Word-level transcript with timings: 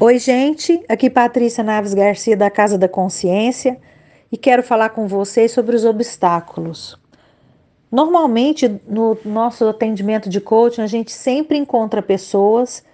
Oi, 0.00 0.16
gente. 0.20 0.80
Aqui 0.88 1.10
Patrícia 1.10 1.64
Naves 1.64 1.92
Garcia 1.92 2.36
da 2.36 2.48
Casa 2.48 2.78
da 2.78 2.88
Consciência 2.88 3.80
e 4.30 4.36
quero 4.36 4.62
falar 4.62 4.90
com 4.90 5.08
vocês 5.08 5.50
sobre 5.50 5.74
os 5.74 5.84
obstáculos. 5.84 6.96
Normalmente, 7.90 8.80
no 8.86 9.18
nosso 9.24 9.66
atendimento 9.66 10.28
de 10.28 10.40
coaching, 10.40 10.82
a 10.82 10.86
gente 10.86 11.10
sempre 11.10 11.58
encontra 11.58 12.00
pessoas 12.00 12.84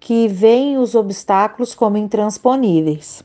que 0.00 0.26
veem 0.26 0.78
os 0.78 0.94
obstáculos 0.94 1.74
como 1.74 1.98
intransponíveis. 1.98 3.22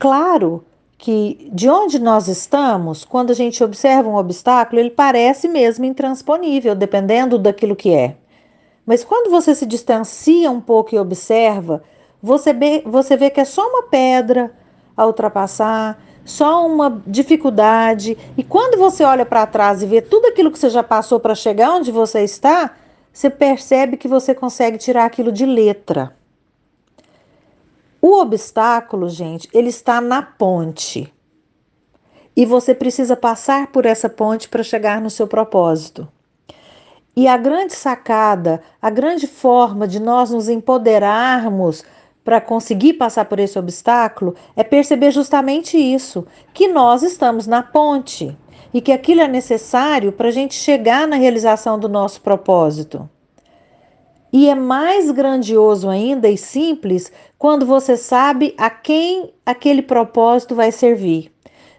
Claro 0.00 0.64
que 0.98 1.48
de 1.52 1.68
onde 1.68 2.00
nós 2.00 2.26
estamos, 2.26 3.04
quando 3.04 3.30
a 3.30 3.34
gente 3.34 3.62
observa 3.62 4.08
um 4.08 4.16
obstáculo, 4.16 4.80
ele 4.80 4.90
parece 4.90 5.46
mesmo 5.46 5.84
intransponível, 5.84 6.74
dependendo 6.74 7.38
daquilo 7.38 7.76
que 7.76 7.94
é. 7.94 8.16
Mas 8.84 9.04
quando 9.04 9.30
você 9.30 9.54
se 9.54 9.64
distancia 9.64 10.50
um 10.50 10.60
pouco 10.60 10.94
e 10.94 10.98
observa, 10.98 11.82
você 12.22 12.52
vê, 12.52 12.82
você 12.84 13.16
vê 13.16 13.30
que 13.30 13.40
é 13.40 13.44
só 13.44 13.66
uma 13.66 13.84
pedra 13.84 14.52
a 14.96 15.06
ultrapassar, 15.06 16.02
só 16.24 16.66
uma 16.66 17.02
dificuldade. 17.06 18.16
E 18.36 18.42
quando 18.42 18.78
você 18.78 19.04
olha 19.04 19.24
para 19.24 19.46
trás 19.46 19.82
e 19.82 19.86
vê 19.86 20.00
tudo 20.00 20.26
aquilo 20.26 20.50
que 20.50 20.58
você 20.58 20.70
já 20.70 20.82
passou 20.82 21.18
para 21.20 21.34
chegar 21.34 21.72
onde 21.72 21.90
você 21.90 22.22
está, 22.22 22.76
você 23.12 23.28
percebe 23.28 23.96
que 23.96 24.08
você 24.08 24.34
consegue 24.34 24.78
tirar 24.78 25.04
aquilo 25.04 25.30
de 25.30 25.44
letra. 25.44 26.16
O 28.00 28.20
obstáculo, 28.20 29.08
gente, 29.08 29.48
ele 29.52 29.68
está 29.68 30.00
na 30.00 30.22
ponte. 30.22 31.12
E 32.34 32.46
você 32.46 32.74
precisa 32.74 33.14
passar 33.14 33.68
por 33.68 33.84
essa 33.84 34.08
ponte 34.08 34.48
para 34.48 34.62
chegar 34.62 35.00
no 35.00 35.10
seu 35.10 35.26
propósito. 35.26 36.08
E 37.14 37.28
a 37.28 37.36
grande 37.36 37.74
sacada, 37.74 38.62
a 38.80 38.88
grande 38.88 39.26
forma 39.26 39.86
de 39.86 40.00
nós 40.00 40.30
nos 40.30 40.48
empoderarmos 40.48 41.84
para 42.24 42.40
conseguir 42.40 42.94
passar 42.94 43.26
por 43.26 43.38
esse 43.38 43.58
obstáculo 43.58 44.34
é 44.56 44.64
perceber 44.64 45.10
justamente 45.10 45.76
isso: 45.76 46.26
que 46.54 46.68
nós 46.68 47.02
estamos 47.02 47.46
na 47.46 47.62
ponte 47.62 48.36
e 48.72 48.80
que 48.80 48.92
aquilo 48.92 49.20
é 49.20 49.28
necessário 49.28 50.12
para 50.12 50.28
a 50.28 50.32
gente 50.32 50.54
chegar 50.54 51.06
na 51.06 51.16
realização 51.16 51.78
do 51.78 51.88
nosso 51.88 52.20
propósito. 52.22 53.08
E 54.32 54.48
é 54.48 54.54
mais 54.54 55.10
grandioso 55.10 55.90
ainda 55.90 56.30
e 56.30 56.38
simples 56.38 57.12
quando 57.36 57.66
você 57.66 57.98
sabe 57.98 58.54
a 58.56 58.70
quem 58.70 59.34
aquele 59.44 59.82
propósito 59.82 60.54
vai 60.54 60.72
servir 60.72 61.31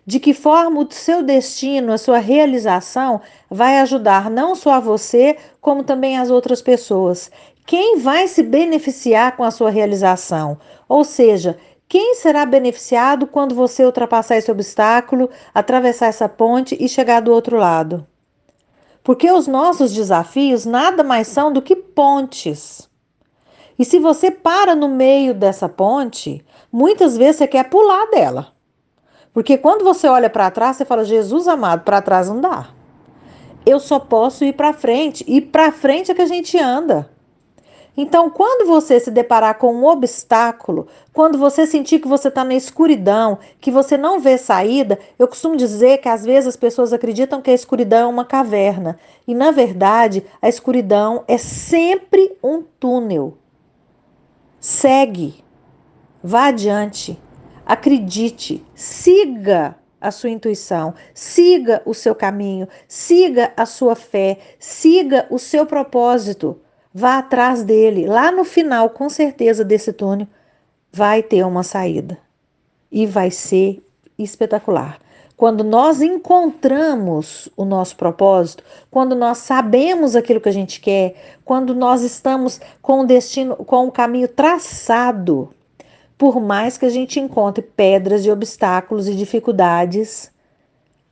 de 0.05 0.19
que 0.19 0.33
forma 0.33 0.81
o 0.81 0.91
seu 0.91 1.23
destino, 1.23 1.93
a 1.93 1.97
sua 1.97 2.17
realização 2.17 3.21
vai 3.49 3.79
ajudar 3.79 4.29
não 4.29 4.55
só 4.55 4.73
a 4.73 4.79
você, 4.79 5.37
como 5.61 5.83
também 5.83 6.17
as 6.17 6.29
outras 6.29 6.61
pessoas. 6.61 7.31
Quem 7.65 7.97
vai 7.99 8.27
se 8.27 8.43
beneficiar 8.43 9.37
com 9.37 9.43
a 9.43 9.51
sua 9.51 9.69
realização? 9.69 10.57
Ou 10.89 11.03
seja, 11.05 11.57
quem 11.87 12.15
será 12.15 12.45
beneficiado 12.45 13.25
quando 13.25 13.55
você 13.55 13.85
ultrapassar 13.85 14.37
esse 14.37 14.51
obstáculo, 14.51 15.29
atravessar 15.53 16.07
essa 16.07 16.27
ponte 16.27 16.75
e 16.79 16.89
chegar 16.89 17.21
do 17.21 17.31
outro 17.31 17.57
lado? 17.57 18.05
Porque 19.03 19.31
os 19.31 19.47
nossos 19.47 19.93
desafios 19.93 20.65
nada 20.65 21.03
mais 21.03 21.27
são 21.27 21.51
do 21.51 21.61
que 21.61 21.75
pontes. 21.75 22.89
E 23.77 23.85
se 23.85 23.99
você 23.99 24.29
para 24.31 24.75
no 24.75 24.89
meio 24.89 25.33
dessa 25.33 25.69
ponte, 25.69 26.45
muitas 26.71 27.17
vezes 27.17 27.37
você 27.37 27.47
quer 27.47 27.69
pular 27.69 28.09
dela. 28.09 28.53
Porque 29.33 29.57
quando 29.57 29.83
você 29.83 30.07
olha 30.07 30.29
para 30.29 30.51
trás, 30.51 30.77
você 30.77 30.85
fala: 30.85 31.03
Jesus 31.03 31.47
amado, 31.47 31.83
para 31.83 32.01
trás 32.01 32.29
não 32.29 32.39
dá. 32.39 32.67
Eu 33.65 33.79
só 33.79 33.97
posso 33.97 34.43
ir 34.43 34.53
para 34.53 34.73
frente. 34.73 35.23
E 35.27 35.41
para 35.41 35.71
frente 35.71 36.11
é 36.11 36.13
que 36.13 36.21
a 36.21 36.27
gente 36.27 36.57
anda. 36.59 37.09
Então, 37.95 38.29
quando 38.29 38.67
você 38.67 38.99
se 38.99 39.11
deparar 39.11 39.59
com 39.59 39.73
um 39.73 39.85
obstáculo, 39.85 40.87
quando 41.13 41.37
você 41.37 41.67
sentir 41.67 41.99
que 41.99 42.07
você 42.07 42.27
está 42.27 42.43
na 42.43 42.55
escuridão, 42.55 43.37
que 43.61 43.69
você 43.69 43.95
não 43.95 44.19
vê 44.19 44.35
saída, 44.35 44.97
eu 45.19 45.27
costumo 45.27 45.55
dizer 45.55 45.99
que 45.99 46.09
às 46.09 46.25
vezes 46.25 46.47
as 46.47 46.55
pessoas 46.55 46.91
acreditam 46.91 47.41
que 47.41 47.51
a 47.51 47.53
escuridão 47.53 48.09
é 48.09 48.11
uma 48.11 48.25
caverna. 48.25 48.99
E 49.27 49.35
na 49.35 49.51
verdade, 49.51 50.25
a 50.41 50.49
escuridão 50.49 51.23
é 51.27 51.37
sempre 51.37 52.35
um 52.43 52.63
túnel. 52.79 53.37
Segue, 54.59 55.43
vá 56.23 56.47
adiante. 56.47 57.19
Acredite, 57.73 58.63
siga 58.75 59.75
a 59.99 60.11
sua 60.11 60.29
intuição, 60.29 60.93
siga 61.11 61.81
o 61.87 61.93
seu 61.95 62.13
caminho, 62.13 62.67
siga 62.87 63.51
a 63.57 63.65
sua 63.65 63.95
fé, 63.95 64.37
siga 64.59 65.25
o 65.31 65.39
seu 65.39 65.65
propósito. 65.65 66.61
Vá 66.93 67.17
atrás 67.17 67.63
dele. 67.63 68.05
Lá 68.05 68.31
no 68.31 68.43
final, 68.43 68.91
com 68.91 69.09
certeza, 69.09 69.65
desse 69.65 69.91
túnel, 69.91 70.27
vai 70.91 71.23
ter 71.23 71.43
uma 71.43 71.63
saída. 71.63 72.19
E 72.91 73.07
vai 73.07 73.31
ser 73.31 73.83
espetacular. 74.19 74.99
Quando 75.35 75.63
nós 75.63 75.99
encontramos 75.99 77.49
o 77.57 77.65
nosso 77.65 77.95
propósito, 77.95 78.63
quando 78.91 79.15
nós 79.15 79.39
sabemos 79.39 80.15
aquilo 80.15 80.39
que 80.39 80.49
a 80.49 80.53
gente 80.53 80.79
quer, 80.79 81.15
quando 81.43 81.73
nós 81.73 82.03
estamos 82.03 82.61
com 82.83 82.99
o 82.99 83.07
destino, 83.07 83.55
com 83.55 83.87
o 83.87 83.91
caminho 83.91 84.27
traçado, 84.27 85.49
por 86.23 86.39
mais 86.39 86.77
que 86.77 86.85
a 86.85 86.89
gente 86.89 87.19
encontre 87.19 87.61
pedras 87.61 88.25
e 88.25 88.31
obstáculos 88.31 89.09
e 89.09 89.13
dificuldades, 89.13 90.31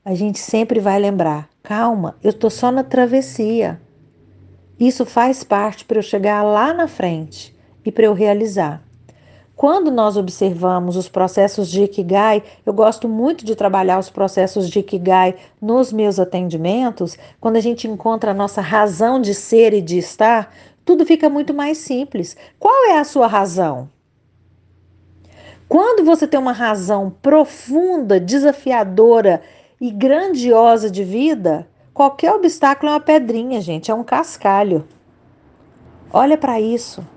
a 0.05 0.16
gente 0.16 0.39
sempre 0.39 0.79
vai 0.79 0.97
lembrar: 0.97 1.49
calma, 1.61 2.16
eu 2.23 2.29
estou 2.29 2.49
só 2.49 2.72
na 2.72 2.81
travessia. 2.81 3.77
Isso 4.79 5.05
faz 5.05 5.44
parte 5.44 5.83
para 5.83 5.97
eu 5.97 6.01
chegar 6.01 6.41
lá 6.44 6.73
na 6.73 6.88
frente 6.88 7.53
e 7.83 7.91
para 7.91 8.05
eu 8.05 8.13
realizar. 8.13 8.81
Quando 9.53 9.91
nós 9.91 10.16
observamos 10.16 10.95
os 10.95 11.09
processos 11.09 11.69
de 11.69 11.83
Ikigai, 11.83 12.41
eu 12.66 12.72
gosto 12.72 13.09
muito 13.09 13.43
de 13.43 13.53
trabalhar 13.53 13.99
os 13.99 14.09
processos 14.09 14.69
de 14.69 14.79
Ikigai 14.79 15.35
nos 15.61 15.91
meus 15.91 16.22
atendimentos. 16.22 17.17
Quando 17.38 17.57
a 17.57 17.61
gente 17.61 17.85
encontra 17.85 18.31
a 18.31 18.33
nossa 18.33 18.61
razão 18.61 19.19
de 19.19 19.33
ser 19.33 19.73
e 19.73 19.81
de 19.81 19.97
estar, 19.97 20.55
tudo 20.85 21.05
fica 21.05 21.29
muito 21.29 21.53
mais 21.53 21.79
simples. 21.79 22.38
Qual 22.57 22.85
é 22.91 22.97
a 22.97 23.03
sua 23.03 23.28
razão? 23.28 23.89
Quando 25.72 26.04
você 26.04 26.28
tem 26.28 26.38
uma 26.38 26.52
razão 26.52 27.09
profunda, 27.22 28.20
desafiadora 28.20 29.42
e 29.80 29.90
grandiosa 29.90 30.92
de 30.92 31.02
vida, 31.02 31.66
qualquer 31.94 32.34
obstáculo 32.34 32.90
é 32.92 32.96
uma 32.96 33.00
pedrinha, 33.00 33.62
gente, 33.62 33.90
é 33.90 33.94
um 33.94 34.04
cascalho. 34.04 34.86
Olha 36.12 36.38
para 36.38 36.59
isso. 36.59 37.08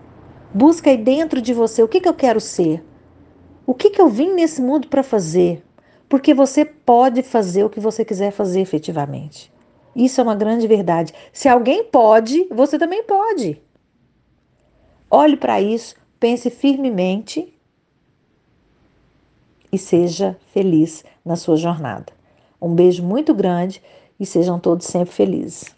Busca 0.54 0.88
aí 0.88 0.96
dentro 0.96 1.42
de 1.42 1.52
você 1.52 1.82
o 1.82 1.88
que, 1.88 2.00
que 2.00 2.08
eu 2.08 2.14
quero 2.14 2.40
ser. 2.40 2.84
O 3.66 3.74
que, 3.74 3.90
que 3.90 4.00
eu 4.00 4.08
vim 4.08 4.32
nesse 4.34 4.62
mundo 4.62 4.86
para 4.86 5.02
fazer? 5.02 5.60
Porque 6.08 6.32
você 6.32 6.64
pode 6.64 7.24
fazer 7.24 7.64
o 7.64 7.68
que 7.68 7.80
você 7.80 8.04
quiser 8.04 8.30
fazer 8.30 8.60
efetivamente. 8.60 9.52
Isso 9.96 10.20
é 10.20 10.22
uma 10.22 10.36
grande 10.36 10.68
verdade. 10.68 11.12
Se 11.32 11.48
alguém 11.48 11.82
pode, 11.82 12.46
você 12.52 12.78
também 12.78 13.02
pode. 13.02 13.60
Olhe 15.10 15.36
para 15.36 15.60
isso, 15.60 15.96
pense 16.20 16.48
firmemente 16.50 17.52
e 19.74 19.78
seja 19.78 20.36
feliz 20.52 21.04
na 21.24 21.34
sua 21.34 21.56
jornada. 21.56 22.12
Um 22.62 22.76
beijo 22.76 23.02
muito 23.02 23.34
grande 23.34 23.82
e 24.20 24.24
sejam 24.24 24.56
todos 24.56 24.86
sempre 24.86 25.12
felizes. 25.12 25.74